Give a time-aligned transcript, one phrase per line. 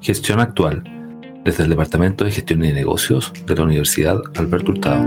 [0.00, 0.82] Gestión actual,
[1.44, 5.06] desde el Departamento de Gestión y Negocios de la Universidad Alberto Hurtado.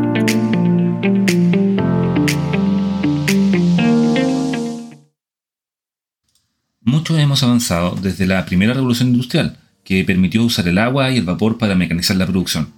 [6.82, 11.26] Mucho hemos avanzado desde la primera revolución industrial, que permitió usar el agua y el
[11.26, 12.74] vapor para mecanizar la producción.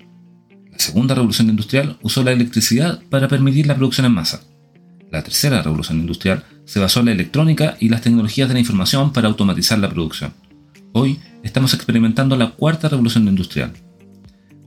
[0.71, 4.41] La segunda revolución industrial usó la electricidad para permitir la producción en masa.
[5.15, 9.13] La tercera revolución industrial se basó en la electrónica y las tecnologías de la información
[9.13, 10.33] para automatizar la producción.
[10.91, 13.71] Hoy estamos experimentando la cuarta revolución industrial.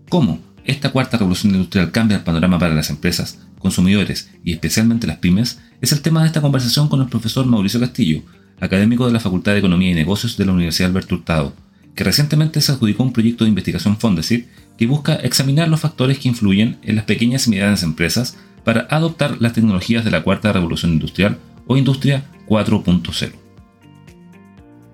[0.09, 5.19] ¿Cómo esta cuarta revolución industrial cambia el panorama para las empresas, consumidores y especialmente las
[5.19, 5.61] pymes?
[5.83, 8.23] Es el tema de esta conversación con el profesor Mauricio Castillo,
[8.59, 11.53] académico de la Facultad de Economía y Negocios de la Universidad Alberto Hurtado,
[11.95, 14.47] que recientemente se adjudicó un proyecto de investigación Fondesit
[14.79, 19.37] que busca examinar los factores que influyen en las pequeñas y medianas empresas para adoptar
[19.41, 23.33] las tecnologías de la cuarta revolución industrial o industria 4.0.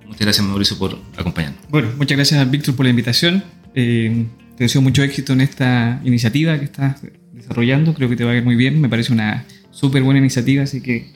[0.06, 1.60] Muchas gracias Mauricio por acompañarnos.
[1.68, 3.42] Bueno, muchas gracias a Víctor por la invitación.
[3.74, 7.00] Eh, te deseo mucho éxito en esta iniciativa que estás
[7.32, 7.94] desarrollando.
[7.94, 8.80] Creo que te va a ir muy bien.
[8.80, 11.10] Me parece una súper buena iniciativa, así que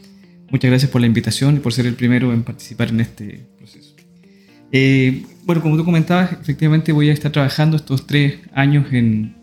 [0.51, 3.95] muchas gracias por la invitación y por ser el primero en participar en este proceso.
[4.73, 9.38] Eh, bueno, como tú comentabas, efectivamente voy a estar trabajando estos tres años en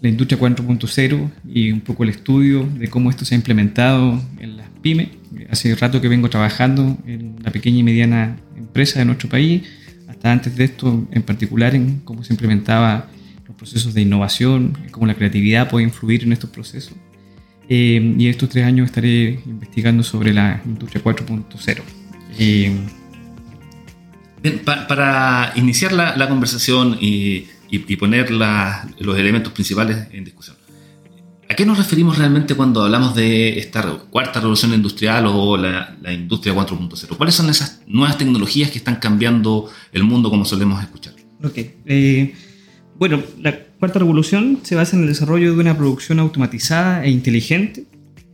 [0.00, 4.56] la industria 4.0 y un poco el estudio de cómo esto se ha implementado en
[4.56, 5.08] las pymes.
[5.50, 9.62] Hace rato que vengo trabajando en la pequeña y mediana empresa de nuestro país,
[10.08, 13.08] hasta antes de esto en particular en cómo se implementaba
[13.46, 16.94] los procesos de innovación, cómo la creatividad puede influir en estos procesos.
[17.68, 21.82] Eh, y estos tres años estaré investigando sobre la industria 4.0.
[22.38, 22.72] Eh,
[24.64, 27.46] para iniciar la, conversación y,
[27.98, 30.56] poner los elementos principales en discusión,
[31.50, 36.54] ¿A qué nos referimos realmente cuando hablamos de esta cuarta revolución industrial o la, industria
[36.54, 37.16] 4.0?
[37.16, 41.14] ¿Cuáles son esas nuevas tecnologías que están cambiando el mundo como solemos escuchar?
[41.42, 41.56] Ok.
[41.86, 42.34] Eh,
[42.98, 47.86] bueno, la cuarta revolución se basa en el desarrollo de una producción automatizada e inteligente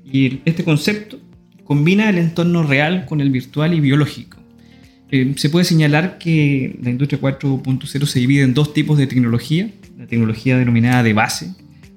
[0.04, 1.20] y este concepto
[1.62, 4.38] combina el entorno real con el virtual y biológico.
[5.10, 10.06] Se puede señalar que la industria 4.0 se divide en dos tipos de tecnología, la
[10.06, 11.54] tecnología denominada de base,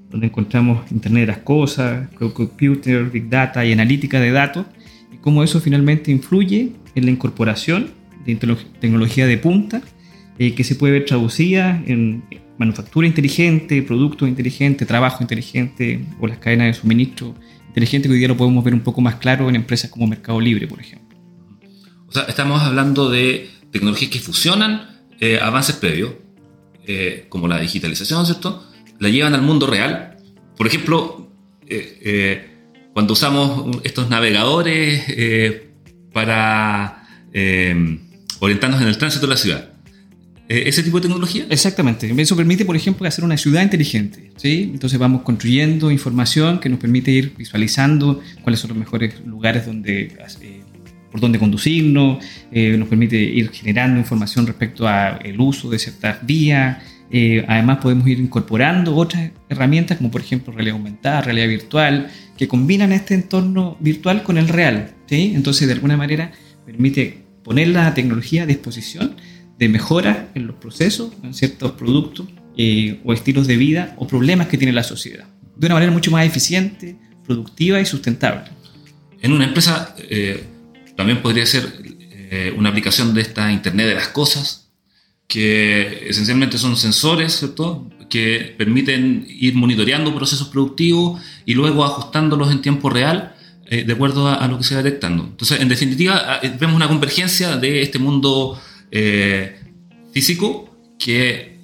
[0.09, 4.65] donde encontramos Internet de las Cosas, Computer, Big Data y analítica de datos,
[5.11, 7.91] y cómo eso finalmente influye en la incorporación
[8.25, 8.35] de
[8.79, 9.81] tecnología de punta
[10.37, 12.23] eh, que se puede ver traducida en
[12.57, 17.33] manufactura inteligente, producto inteligente, trabajo inteligente o las cadenas de suministro
[17.67, 20.39] inteligente que hoy día lo podemos ver un poco más claro en empresas como Mercado
[20.39, 21.06] Libre, por ejemplo.
[22.07, 26.13] O sea, estamos hablando de tecnologías que fusionan eh, avances previos,
[26.85, 28.63] eh, como la digitalización, ¿cierto?
[28.99, 30.17] la llevan al mundo real.
[30.55, 31.31] Por ejemplo,
[31.67, 32.47] eh, eh,
[32.93, 35.69] cuando usamos estos navegadores eh,
[36.13, 37.03] para
[38.39, 39.69] orientarnos en el tránsito de la ciudad.
[40.47, 41.45] ¿Ese tipo de tecnología?
[41.49, 42.11] Exactamente.
[42.17, 44.31] Eso permite, por ejemplo, hacer una ciudad inteligente.
[44.37, 44.71] ¿sí?
[44.73, 50.17] Entonces vamos construyendo información que nos permite ir visualizando cuáles son los mejores lugares donde,
[51.17, 56.77] por donde conducirnos, nos permite ir generando información respecto al uso de ciertas vías,
[57.09, 62.47] eh, además podemos ir incorporando otras herramientas como por ejemplo realidad aumentada, realidad virtual, que
[62.47, 64.93] combinan este entorno virtual con el real.
[65.07, 65.31] ¿sí?
[65.35, 66.31] Entonces de alguna manera
[66.65, 69.15] permite poner la tecnología a disposición
[69.57, 72.27] de mejoras en los procesos, en ciertos productos
[72.57, 75.25] eh, o estilos de vida o problemas que tiene la sociedad.
[75.55, 78.51] De una manera mucho más eficiente, productiva y sustentable.
[79.21, 80.43] En una empresa eh,
[80.97, 81.95] también podría ser
[82.57, 84.69] una aplicación de esta Internet de las Cosas,
[85.27, 87.87] que esencialmente son sensores, ¿cierto?
[88.09, 93.35] que permiten ir monitoreando procesos productivos y luego ajustándolos en tiempo real
[93.65, 95.23] eh, de acuerdo a, lo que se va detectando.
[95.25, 98.59] Entonces, en definitiva, eh, vemos una convergencia de este mundo
[98.91, 99.59] eh,
[100.13, 101.57] físico que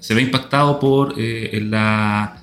[0.00, 2.42] se ve impactado por la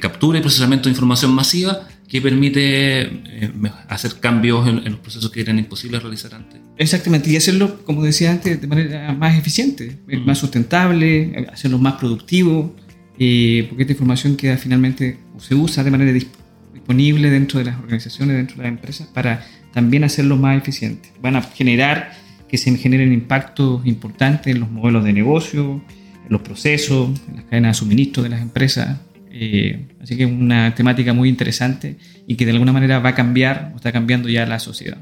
[0.00, 3.52] captura y procesamiento de información masiva que permite eh,
[3.88, 6.60] hacer cambios en, los procesos que eran imposibles realizar antes.
[6.76, 11.94] Exactamente, y hacerlo, como decía antes, de manera más eficiente, eh, más sustentable, hacerlo más
[11.94, 12.76] productivo,
[13.18, 17.78] eh, porque esta información queda finalmente, o se usa de manera disponible dentro de las
[17.80, 21.10] organizaciones, dentro de las empresas, para también hacerlo más eficiente.
[21.20, 22.12] Van a generar
[22.48, 25.82] que se generen impactos importantes en los modelos de negocio,
[26.24, 29.00] en los procesos, en las cadenas de suministro de las empresas,
[29.38, 33.14] eh, así que es una temática muy interesante y que de alguna manera va a
[33.14, 34.98] cambiar o está cambiando ya la sociedad.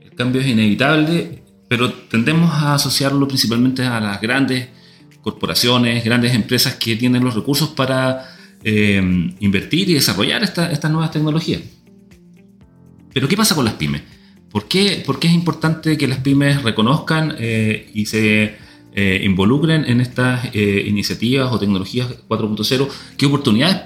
[0.00, 4.68] El cambio es inevitable, pero tendemos a asociarlo principalmente a las grandes
[5.22, 8.24] corporaciones, grandes empresas que tienen los recursos para
[8.62, 9.02] eh,
[9.40, 11.60] invertir y desarrollar estas nuevas tecnologías.
[13.12, 14.02] Pero ¿qué pasa con las pymes?
[14.50, 18.56] ¿por, qué, ¿por, qué, es importante que las pymes reconozcan eh, y se
[18.94, 22.88] eh, involucren en estas iniciativas o tecnologías 4.0?
[23.16, 23.78] ¿Qué oportunidades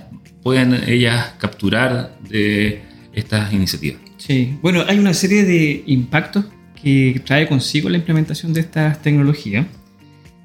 [0.42, 2.82] pueden ellas capturar de
[3.12, 4.00] estas iniciativas?
[4.16, 6.44] Sí, bueno, hay una serie de impactos
[6.82, 9.66] que trae consigo la implementación de estas tecnologías.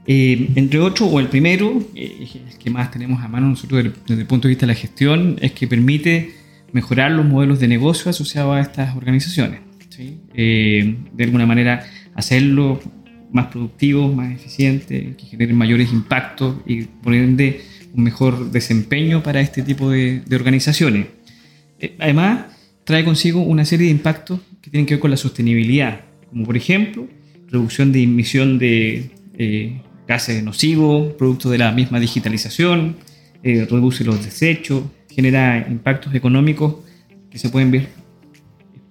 [0.06, 4.22] Eh, entre otros, o el primero, eh, el que más tenemos a mano nosotros desde,
[4.22, 6.32] el punto de vista de la gestión, es que permite
[6.72, 9.62] mejorar los modelos de negocio asociados a estas organizaciones.
[10.00, 11.84] Eh, de alguna manera,
[12.14, 12.80] hacerlo
[13.32, 17.62] más productivo, más eficiente, que generen mayores impactos y por ende
[17.94, 21.08] un mejor desempeño para este tipo de, de organizaciones.
[22.00, 22.46] además,
[22.84, 26.56] trae consigo una serie de impactos que tienen que ver con la sostenibilidad, como por
[26.56, 27.08] ejemplo,
[27.50, 29.12] reducción de emisión de
[30.08, 32.96] gases nocivos, producto de la misma digitalización,
[33.44, 36.78] eh, reduce los desechos, genera impactos económicos
[37.30, 37.88] que se pueden ver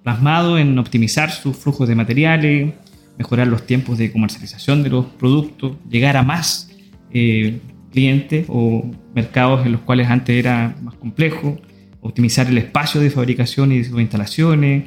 [0.02, 2.74] plasmados en optimizar sus flujos de materiales,
[3.18, 6.70] mejorar los tiempos de comercialización de los productos, llegar a más
[7.10, 7.60] eh,
[7.90, 11.56] clientes o mercados en los cuales antes era más complejo,
[12.00, 14.84] optimizar el espacio de fabricación y de sus instalaciones,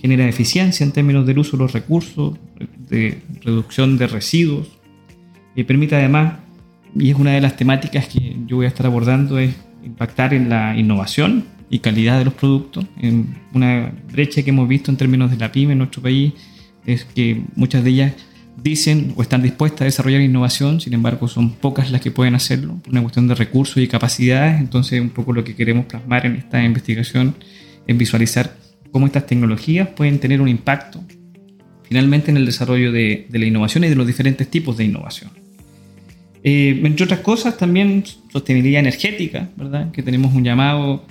[0.00, 2.38] genera eficiencia en términos del uso de los recursos,
[2.88, 4.68] de reducción de residuos,
[5.54, 6.34] y permite además,
[6.94, 10.48] y es una de las temáticas que yo voy a estar abordando, es impactar en
[10.48, 12.84] la innovación y calidad de los productos.
[13.00, 16.32] En una brecha que hemos visto en términos de la pyme en nuestro país
[16.86, 18.12] es que muchas de ellas
[18.62, 22.78] dicen o están dispuestas a desarrollar innovación, sin embargo son pocas las que pueden hacerlo
[22.82, 26.36] por una cuestión de recursos y capacidades, entonces un poco lo que queremos plasmar en
[26.36, 27.34] esta investigación
[27.86, 28.56] es visualizar
[28.90, 31.02] cómo estas tecnologías pueden tener un impacto
[31.92, 35.30] finalmente en el desarrollo de, la innovación y de los diferentes tipos de innovación.
[36.42, 39.92] Eh, entre otras cosas, también sostenibilidad energética, ¿verdad?
[39.92, 41.04] Que tenemos un llamado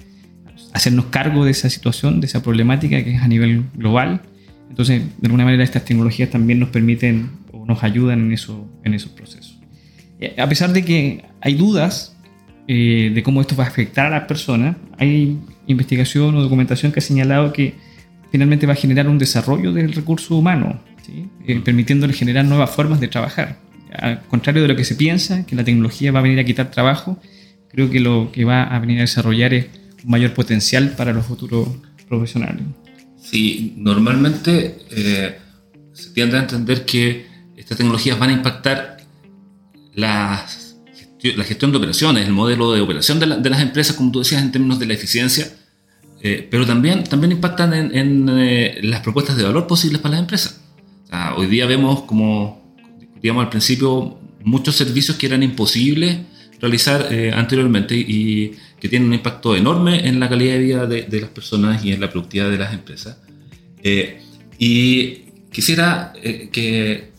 [0.73, 4.21] a hacernos cargo de esa situación, de esa problemática que es a nivel global.
[4.71, 8.93] Entonces, de alguna manera, estas tecnologías también nos permiten o nos ayudan en, eso, en
[8.93, 9.59] esos procesos.
[10.19, 12.17] Eh, a pesar de que hay dudas
[12.67, 15.37] eh, de cómo esto va a afectar a las personas, hay
[15.67, 17.75] investigación o documentación que ha señalado que
[18.31, 21.27] finalmente va a generar un desarrollo del recurso humano, ¿sí?
[21.61, 23.57] permitiéndole generar nuevas formas de trabajar
[23.91, 26.71] al contrario de lo que se piensa, que la tecnología va a venir a quitar
[26.71, 27.19] trabajo,
[27.69, 29.67] creo que lo que va a venir a desarrollar es
[30.03, 31.67] un mayor potencial para los futuros
[32.07, 32.63] profesionales.
[33.21, 35.37] Sí, normalmente eh,
[35.93, 38.97] se tiende a entender que estas tecnologías van a impactar
[39.93, 40.45] la,
[41.23, 44.51] la gestión de operaciones, el modelo de operación de, las empresas, como tú decías, en
[44.51, 45.53] términos de la eficiencia,
[46.21, 50.61] eh, pero también, también impactan en, eh, las propuestas de valor posibles para las empresas.
[51.37, 52.61] hoy día vemos como
[53.21, 56.19] digamos, al principio muchos servicios que eran imposibles
[56.61, 61.21] realizar eh, anteriormente y que tienen un impacto enorme en la calidad de vida de,
[61.21, 63.17] las personas y en la productividad de las empresas.
[63.83, 64.21] Eh,
[64.57, 67.11] y quisiera eh, que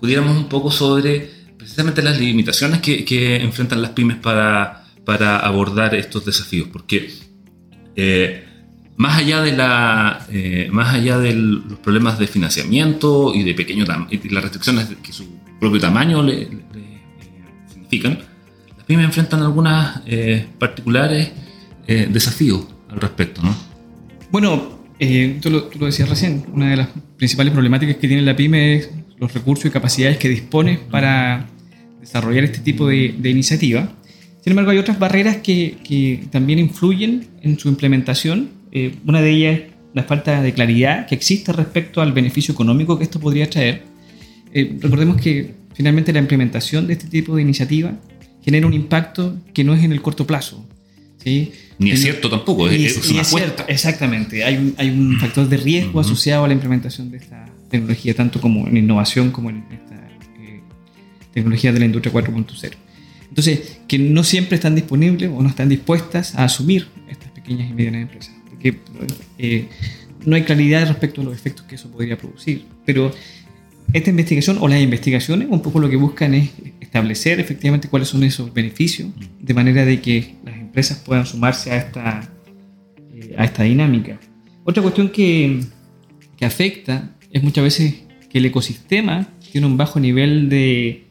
[0.00, 1.28] pudiéramos un poco sobre
[1.58, 7.10] precisamente las limitaciones que, que enfrentan las pymes para, para, abordar estos desafíos, porque
[9.00, 13.86] más allá de la eh, más allá de los problemas de financiamiento y de pequeño
[14.10, 16.48] y las restricciones que su propio tamaño le,
[17.90, 18.18] eh, significan
[18.76, 21.32] las pymes enfrentan algunos eh, particulares
[21.86, 23.52] desafíos al respecto ¿no?
[24.30, 24.78] bueno
[25.42, 28.76] tú lo, tú, lo, decías recién una de las principales problemáticas que tiene la pyme
[28.76, 31.48] es los recursos y capacidades que dispone para
[32.00, 33.88] desarrollar este tipo de, de iniciativa
[34.40, 39.30] sin embargo hay otras barreras que, que también influyen en su implementación eh, una de
[39.30, 43.50] ellas es la falta de claridad que existe respecto al beneficio económico que esto podría
[43.50, 43.82] traer.
[44.52, 47.94] Eh, recordemos que finalmente la implementación de este tipo de iniciativa
[48.42, 50.66] genera un impacto que no es en el corto plazo.
[51.22, 51.52] ¿sí?
[51.78, 53.22] Ni es cierto tampoco, es, una
[53.68, 58.14] exactamente, hay un, hay un, factor de riesgo asociado a la implementación de esta tecnología,
[58.14, 59.96] tanto como en innovación como en esta
[60.40, 60.60] eh,
[61.32, 62.72] tecnología de la industria 4.0.
[63.28, 67.72] Entonces, que no siempre están disponibles o no están dispuestas a asumir estas pequeñas y
[67.72, 68.78] medianas empresas que
[69.38, 69.68] eh,
[70.24, 72.66] no hay claridad respecto a los efectos que eso podría producir.
[72.84, 73.10] Pero
[73.92, 78.22] esta investigación o las investigaciones un poco lo que buscan es establecer efectivamente cuáles son
[78.24, 79.08] esos beneficios,
[79.40, 82.30] de manera de que las empresas puedan sumarse a esta,
[83.14, 84.18] eh, a esta dinámica.
[84.64, 85.60] Otra cuestión que,
[86.36, 87.94] que afecta es muchas veces
[88.28, 91.04] que el ecosistema tiene un bajo nivel de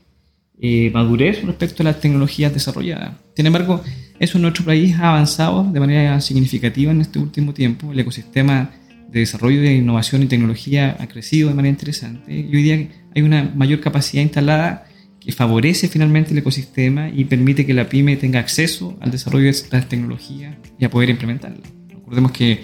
[0.62, 3.14] eh, madurez respecto a las tecnologías desarrolladas.
[3.36, 3.82] Sin embargo,
[4.20, 7.92] eso en nuestro país ha avanzado de manera significativa en este último tiempo.
[7.92, 8.72] El ecosistema
[9.12, 13.22] de desarrollo de innovación y tecnología ha crecido de manera interesante y hoy día hay
[13.22, 14.86] una mayor capacidad instalada
[15.20, 19.52] que favorece finalmente el ecosistema y permite que la pyme tenga acceso al desarrollo de
[19.52, 21.70] estas tecnologías y a poder implementarlas.
[21.90, 22.62] Recordemos que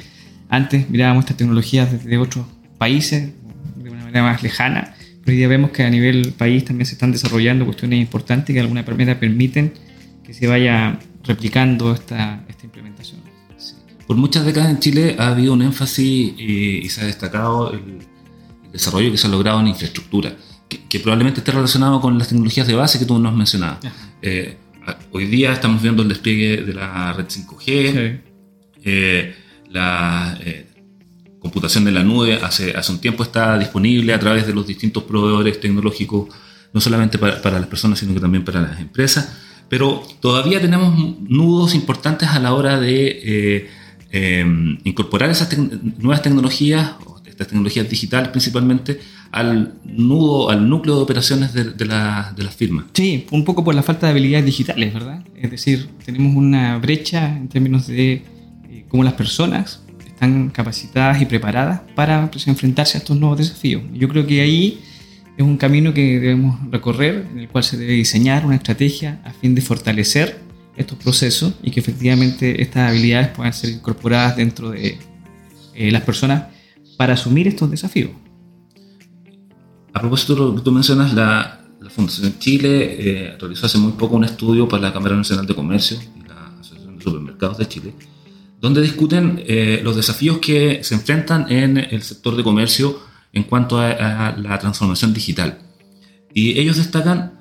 [0.49, 2.45] antes mirábamos estas tecnologías desde otros
[2.77, 3.31] países
[3.75, 6.93] de una manera más lejana, pero hoy día vemos que a nivel país también se
[6.93, 9.73] están desarrollando cuestiones importantes que de alguna manera permiten
[10.23, 13.24] que se vaya replicando esta, esta implementación.
[14.07, 17.99] Por muchas décadas en Chile ha habido un énfasis eh, y se ha destacado el,
[18.71, 20.35] desarrollo que se ha logrado en infraestructura,
[20.67, 23.79] que, probablemente esté relacionado con las tecnologías de base que tú nos mencionabas.
[24.21, 24.57] Eh,
[25.11, 28.21] hoy día estamos viendo el despliegue de la red 5G,
[28.83, 29.35] eh,
[29.69, 30.37] la
[31.39, 35.03] computación de la nube hace, hace un tiempo está disponible a través de los distintos
[35.03, 36.27] proveedores tecnológicos,
[36.73, 39.37] no solamente para, para las personas, sino que también para las empresas
[39.69, 40.93] pero todavía tenemos
[41.27, 43.67] nudos importantes a la hora de
[44.17, 45.49] Em, incorporar esas
[45.97, 46.91] nuevas tecnologías,
[47.25, 48.97] estas tecnologías digitales principalmente,
[49.29, 52.85] al nudo, al núcleo de operaciones de, las firmas.
[52.93, 55.21] Sí, un poco por la falta de habilidades digitales, ¿verdad?
[55.35, 58.23] Es decir, tenemos una brecha en términos de
[58.69, 63.83] eh, cómo las personas están capacitadas y preparadas para pues, enfrentarse a estos nuevos desafíos.
[63.93, 64.79] Yo creo que ahí
[65.35, 69.33] es un camino que debemos recorrer, en el cual se debe diseñar una estrategia a
[69.33, 70.44] fin de fortalecer
[70.77, 74.97] estos procesos y que efectivamente estas habilidades puedan ser incorporadas dentro de
[75.73, 76.45] eh, las personas
[76.97, 78.11] para asumir estos desafíos.
[79.93, 84.15] A propósito de lo que tú mencionas, la, Fundación Chile eh, realizó hace muy poco
[84.15, 87.93] un estudio para la Cámara Nacional de Comercio y la Asociación de Supermercados de Chile,
[88.59, 92.99] donde discuten eh, los desafíos que se enfrentan en el sector de comercio
[93.33, 95.59] en cuanto a, la transformación digital.
[96.33, 97.39] Y ellos destacan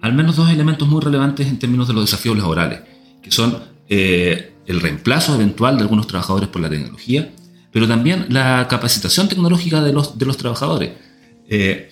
[0.00, 2.80] al menos dos elementos muy relevantes en términos de los desafíos laborales,
[3.22, 7.32] que son eh, el reemplazo eventual de algunos trabajadores por la tecnología,
[7.72, 10.90] pero también la capacitación tecnológica de los, de los trabajadores.
[11.48, 11.90] Eh,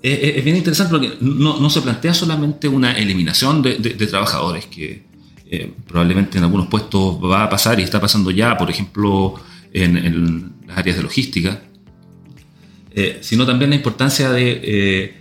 [0.00, 5.02] es, bien interesante porque no, no, se plantea solamente una eliminación de, de, trabajadores, que
[5.50, 9.34] eh, probablemente en algunos puestos va a pasar y está pasando ya, por ejemplo,
[9.72, 11.62] en, en las áreas de logística,
[13.20, 15.17] sino también la importancia de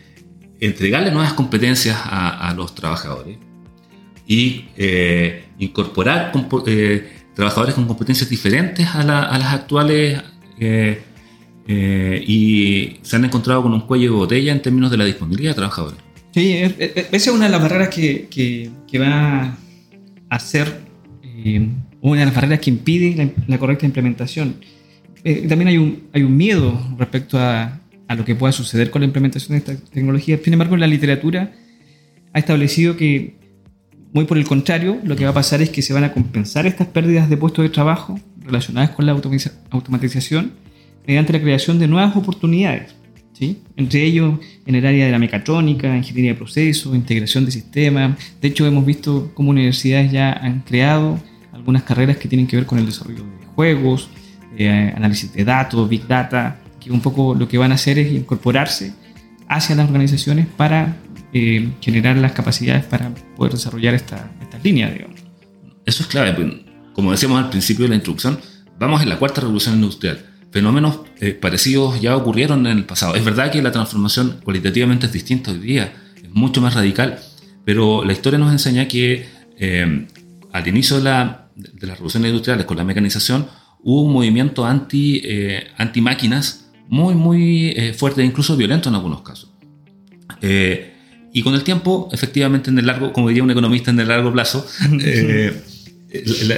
[0.59, 3.37] entregarle nuevas competencias a, los trabajadores
[4.25, 6.31] y eh, incorporar
[6.67, 10.21] eh, trabajadores con competencias diferentes a, las actuales
[10.59, 11.01] eh,
[12.25, 15.55] y se han encontrado con un cuello de botella en términos de la disponibilidad de
[15.55, 15.99] trabajadores.
[16.33, 19.57] Sí, esa es una de las barreras que, va
[20.29, 20.81] a ser
[22.01, 24.55] una de las barreras que impide la, correcta implementación.
[25.47, 25.67] también
[26.13, 29.85] hay un miedo respecto a, a lo que pueda suceder con la implementación de esta
[29.91, 30.39] tecnología.
[30.43, 31.51] Sin embargo, la literatura
[32.33, 33.35] ha establecido que,
[34.13, 36.65] muy por el contrario, lo que va a pasar es que se van a compensar
[36.65, 40.53] estas pérdidas de puestos de trabajo relacionadas con la automatización
[41.05, 42.95] mediante la creación de nuevas oportunidades.
[43.33, 43.61] ¿sí?
[43.75, 48.17] Entre ellos en el área de la mecatrónica, ingeniería de procesos, integración de sistemas.
[48.41, 51.19] De hecho, hemos visto cómo universidades ya han creado
[51.51, 54.09] algunas carreras que tienen que ver con el desarrollo de juegos,
[54.57, 58.93] eh, análisis de datos, big data, un poco lo que van a hacer es incorporarse
[59.47, 60.97] hacia las organizaciones para
[61.33, 65.19] eh, generar las capacidades para poder desarrollar esta, esta línea, digamos.
[65.85, 66.33] Eso es clave.
[66.33, 66.53] Pues,
[66.93, 68.39] como decíamos al principio de la introducción,
[68.79, 70.25] vamos en la cuarta revolución industrial.
[70.51, 73.15] Fenómenos eh, parecidos ya ocurrieron en el pasado.
[73.15, 77.19] Es verdad que la transformación cualitativamente es distinta hoy día, es mucho más radical,
[77.65, 79.27] pero la historia nos enseña que
[79.57, 80.07] eh,
[80.53, 83.47] al inicio de, la, de, las revoluciones industriales con la mecanización
[83.81, 85.21] hubo un movimiento anti,
[85.77, 89.51] anti máquinas muy, muy eh, fuerte, incluso violento en algunos casos.
[90.41, 90.93] Eh,
[91.33, 94.31] y con el tiempo, efectivamente, en el largo, como diría un economista, en el largo
[94.31, 94.65] plazo,
[95.01, 95.61] eh,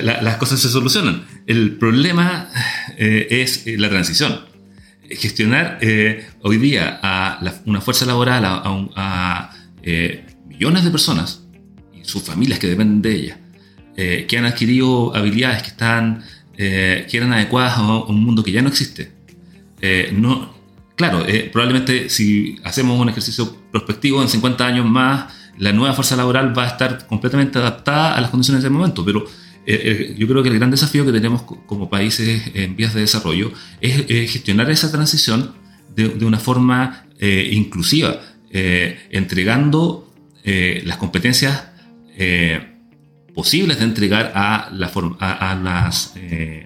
[0.04, 1.26] las cosas se solucionan.
[1.48, 2.50] El problema
[2.98, 4.42] es la transición.
[5.10, 5.80] Gestionar
[6.44, 9.52] hoy día a una fuerza laboral, a,
[10.48, 11.48] millones de personas
[11.92, 13.40] y sus familias que dependen de ella,
[13.96, 16.24] que han adquirido habilidades que, están,
[16.56, 19.19] que eran adecuadas a un mundo que ya no existe
[19.82, 20.54] eh, no,
[20.96, 26.16] claro, eh, probablemente si hacemos un ejercicio prospectivo en 50 años más, la nueva fuerza
[26.16, 29.26] laboral va a estar completamente adaptada a las condiciones del momento, pero
[29.66, 33.52] eh, yo creo que el gran desafío que tenemos como países en vías de desarrollo
[33.82, 35.54] es gestionar esa transición
[35.96, 40.14] de, una forma inclusiva, entregando
[40.46, 41.66] las competencias
[43.36, 46.14] posibles de entregar a, la a, las,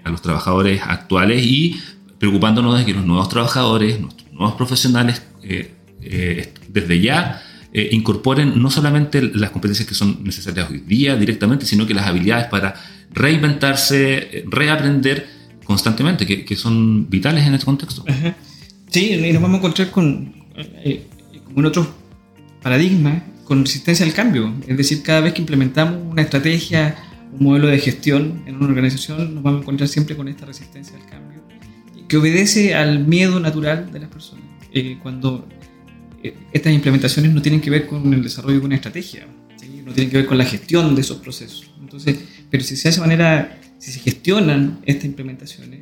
[0.03, 1.81] a los trabajadores actuales y
[2.19, 7.41] preocupándonos de que los nuevos trabajadores, nuestros nuevos profesionales, eh, eh, desde ya
[7.71, 12.07] eh, incorporen no solamente las competencias que son necesarias hoy día directamente, sino que las
[12.07, 12.75] habilidades para
[13.11, 15.27] reinventarse, reaprender
[15.63, 18.03] constantemente, que, son vitales en este contexto.
[18.89, 20.33] Sí, y nos vamos a encontrar con,
[21.45, 21.87] como en otros
[22.61, 24.53] paradigmas, con resistencia al cambio.
[24.67, 26.95] Es decir, cada vez que implementamos una estrategia,
[27.31, 30.97] un modelo de gestión en una organización, nos vamos a encontrar siempre con esta resistencia
[30.97, 31.42] al cambio
[32.07, 34.43] que obedece al miedo natural de las personas.
[34.71, 35.47] Eh, cuando
[36.23, 39.27] eh, estas implementaciones no tienen que ver con el desarrollo de una estrategia,
[39.85, 41.71] no tienen que ver con la gestión de esos procesos.
[41.79, 42.17] Entonces,
[42.49, 45.81] pero si se hace de manera, si se gestionan estas implementaciones,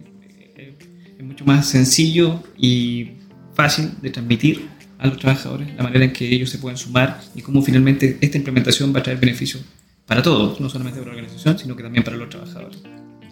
[0.56, 0.74] eh,
[1.18, 3.12] es mucho más sencillo y
[3.54, 7.42] fácil de transmitir a los trabajadores la manera en que ellos se pueden sumar y
[7.42, 9.64] cómo finalmente esta implementación va a traer beneficios
[10.06, 12.80] para todos, no solamente para la organización, sino que también para los trabajadores.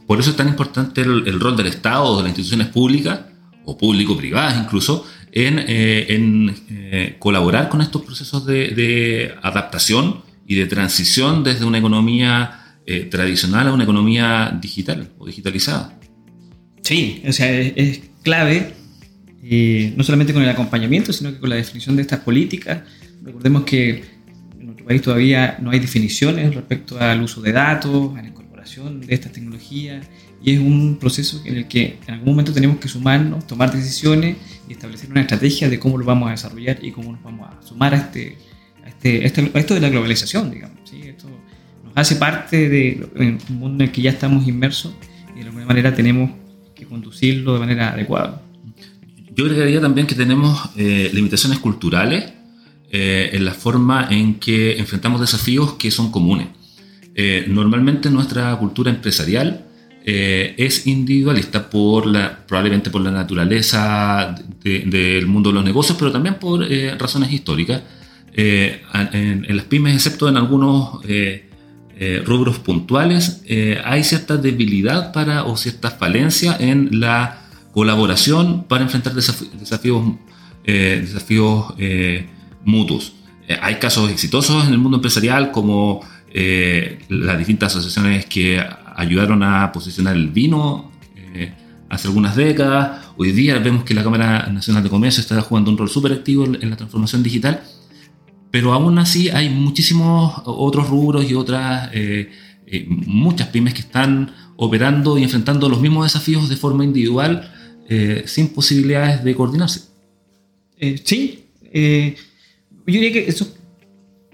[0.10, 3.20] Por eso es tan importante el, rol del Estado o de las instituciones públicas,
[3.64, 10.56] o público-privadas incluso, en, eh, en eh, colaborar con estos procesos de, de, adaptación y
[10.56, 16.00] de transición desde una economía eh, tradicional a una economía digital o digitalizada.
[16.82, 18.74] Sí, o sea, es, es clave,
[19.96, 22.82] no solamente con el acompañamiento, sino que con la definición de estas políticas.
[23.22, 24.06] Recordemos que
[24.60, 28.28] en nuestro país todavía no hay definiciones respecto al uso de datos, a la
[28.60, 30.06] de estas tecnologías
[30.44, 34.38] y es un proceso en el que en algún momento tenemos que sumarnos, tomar decisiones
[34.68, 37.62] y establecer una estrategia de cómo lo vamos a desarrollar y cómo nos vamos a
[37.66, 38.38] sumar a, este,
[38.84, 40.78] a, este, este esto de la globalización, digamos.
[40.90, 41.02] ¿sí?
[41.04, 41.28] Esto
[41.84, 43.10] nos hace parte de
[43.50, 44.94] un mundo en el que ya estamos inmersos
[45.36, 46.32] y de alguna manera tenemos
[46.76, 48.42] que conducirlo de manera adecuada.
[49.36, 52.34] Yo agregaría también que tenemos eh, limitaciones culturales
[52.92, 56.48] eh, en la forma en que enfrentamos desafíos que son comunes.
[57.22, 59.66] Eh, normalmente nuestra cultura empresarial
[60.06, 66.14] eh, es individualista por la, probablemente por la naturaleza del mundo de los negocios, pero
[66.14, 67.82] también por eh, razones históricas.
[68.34, 71.02] En, las pymes, excepto en algunos
[72.24, 73.42] rubros puntuales,
[73.84, 77.42] hay cierta debilidad para, o cierta falencia en la
[77.74, 80.06] colaboración para enfrentar desafíos,
[80.64, 81.74] desafíos
[82.64, 83.12] mutuos.
[83.62, 88.64] hay casos exitosos en el mundo empresarial como eh, las distintas asociaciones que
[88.96, 91.54] ayudaron a posicionar el vino eh,
[91.90, 93.08] hace algunas décadas.
[93.18, 96.46] Hoy día vemos que la Cámara Nacional de Comercio está jugando un rol súper activo
[96.46, 97.64] en la transformación digital,
[98.52, 102.30] pero aún así hay muchísimos otros rubros y otras, eh,
[102.88, 107.54] muchas pymes que están operando y enfrentando los mismos desafíos de forma individual
[108.26, 109.90] sin posibilidades de coordinarse.
[111.04, 112.14] sí, yo
[112.86, 113.48] diría que eso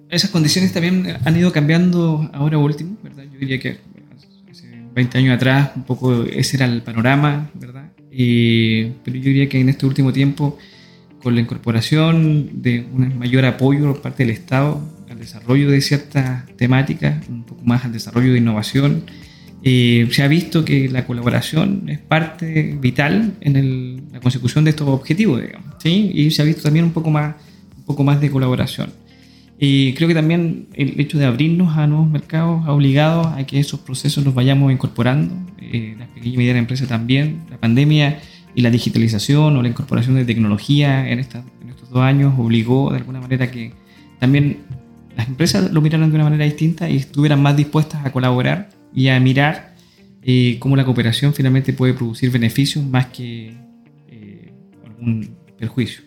[0.09, 3.23] esas condiciones también han ido cambiando ahora último, ¿verdad?
[3.31, 3.77] Yo diría que
[4.51, 7.91] hace 20 años atrás un poco ese era el panorama, ¿verdad?
[8.07, 10.57] pero yo diría que en este último tiempo,
[11.21, 16.45] con la incorporación de un mayor apoyo por parte del Estado al desarrollo de ciertas
[16.55, 19.03] temáticas, un poco más al desarrollo de innovación,
[19.63, 24.87] eh, se ha visto que la colaboración es parte vital en la consecución de estos
[24.87, 26.11] objetivos, digamos, ¿sí?
[26.13, 27.35] Y se ha visto también un poco más,
[27.75, 29.04] un poco más de colaboración.
[29.57, 33.59] Y creo que también el hecho de abrirnos a nuevos mercados ha obligado a que
[33.59, 37.45] esos procesos los vayamos incorporando, eh, las pequeñas y medianas empresas también.
[37.49, 38.19] La pandemia
[38.53, 41.43] y la digitalización o la incorporación de tecnología en, estos
[41.89, 43.71] dos años obligó de alguna manera que
[44.19, 44.59] también
[45.15, 49.07] las empresas lo miraran de una manera distinta y estuvieran más dispuestas a colaborar y
[49.07, 49.75] a mirar
[50.21, 53.53] eh, cómo la cooperación finalmente puede producir beneficios más que
[54.09, 54.53] eh,
[54.85, 56.01] algún perjuicio.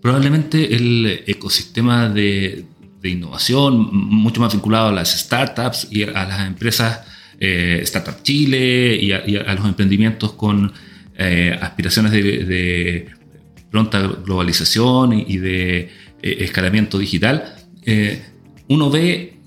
[0.00, 2.64] Probablemente el ecosistema de,
[3.00, 7.00] de innovación, mucho más vinculado a las startups y a las empresas
[7.42, 10.70] eh, Startup Chile y a, los emprendimientos con
[11.16, 13.08] eh, aspiraciones de,
[13.70, 15.88] pronta globalización y, de eh,
[16.20, 17.56] escalamiento digital,
[18.68, 19.38] uno ve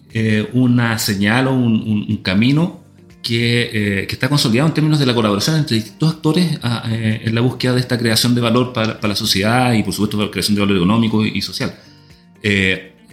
[0.54, 2.84] una señal o un, camino
[3.22, 7.74] que, que, está consolidado en términos de la colaboración entre distintos actores en la búsqueda
[7.74, 10.56] de esta creación de valor para, para, la sociedad y por supuesto para la creación
[10.56, 11.76] de valor económico y, social.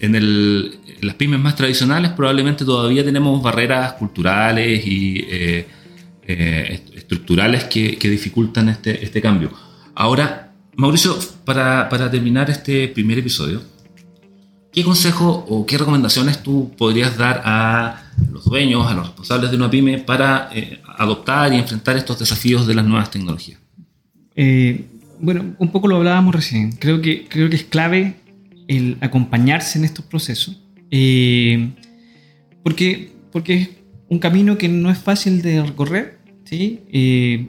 [0.01, 5.67] En, las pymes más tradicionales probablemente todavía tenemos barreras culturales y eh,
[6.27, 9.53] eh, estructurales que, dificultan este, este, cambio.
[9.95, 13.63] Ahora, Mauricio, para, terminar este primer episodio,
[14.73, 19.57] ¿qué consejo o qué recomendaciones tú podrías dar a los dueños, a los responsables de
[19.57, 23.59] una pyme para eh, adoptar y enfrentar estos desafíos de las nuevas tecnologías?
[25.23, 26.73] bueno, un poco lo hablábamos recién.
[26.73, 28.20] Creo que, creo que es clave
[28.71, 31.71] el acompañarse en estos procesos, eh,
[32.63, 33.71] porque, porque es
[34.09, 36.81] un camino que no es fácil de recorrer, ¿sí?
[36.93, 37.49] Eh,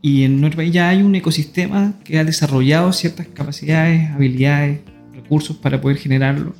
[0.00, 4.80] y en nuestro ya hay un ecosistema que ha desarrollado ciertas capacidades, habilidades,
[5.12, 6.54] recursos para poder generarlo.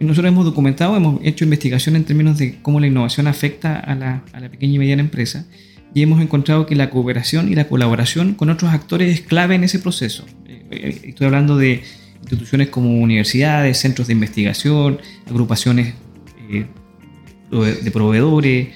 [0.00, 3.94] Y nosotros hemos documentado, hemos hecho investigación en términos de cómo la innovación afecta a
[3.94, 5.46] la, a la pequeña y mediana empresa
[5.94, 9.62] y hemos encontrado que la cooperación y la colaboración con otros actores es clave en
[9.62, 10.26] ese proceso.
[10.48, 11.84] Eh, estoy hablando de
[12.26, 15.94] instituciones como universidades, centros de investigación, agrupaciones
[16.50, 16.66] eh,
[17.50, 18.68] de proveedores,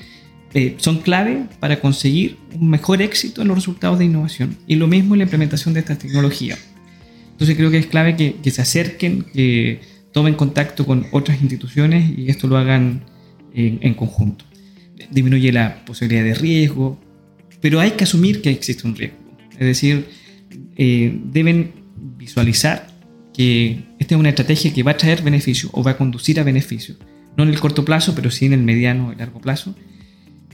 [0.52, 4.56] eh, son clave para conseguir un mejor éxito en los resultados de innovación.
[4.66, 6.58] Y lo mismo en la implementación de estas tecnologías.
[7.32, 9.80] Entonces creo que es clave que, se acerquen, que
[10.12, 13.04] tomen contacto con otras instituciones y esto lo hagan
[13.54, 14.44] en, conjunto.
[15.10, 17.00] Disminuye la posibilidad de riesgo,
[17.60, 19.16] pero hay que asumir que existe un riesgo.
[19.52, 20.06] Es decir,
[20.76, 21.72] eh, deben
[22.18, 22.89] visualizar
[23.40, 26.42] que esta es una estrategia que va a traer beneficio o va a conducir a
[26.42, 26.96] beneficio.
[27.38, 29.74] No en el corto plazo, pero sí en el mediano y largo plazo.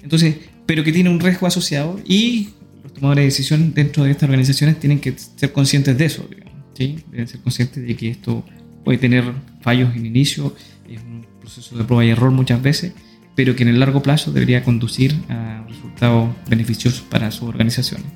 [0.05, 2.51] Entonces, pero que tiene un riesgo asociado y
[2.85, 6.29] los tomadores de decisión dentro de estas organizaciones tienen que ser conscientes de eso.
[6.75, 7.01] ¿sí?
[7.11, 8.45] Deben ser conscientes de que esto
[8.85, 9.25] puede tener
[9.63, 10.55] fallos en inicio,
[10.89, 12.93] es un proceso de prueba y error muchas veces,
[13.35, 18.07] pero que en el largo plazo debería conducir a resultados beneficiosos para sus organizaciones.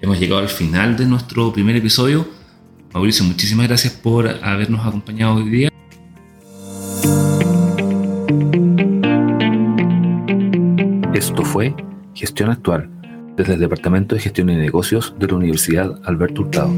[0.00, 2.39] Hemos llegado al final de nuestro primer episodio.
[2.92, 5.70] Mauricio, muchísimas gracias por habernos acompañado hoy día.
[11.14, 11.74] Esto fue
[12.14, 12.90] Gestión Actual
[13.36, 16.74] desde el Departamento de Gestión y Negocios de la Universidad Alberto Hurtado.